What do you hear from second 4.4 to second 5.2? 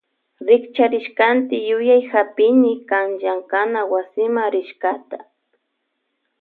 rishkata.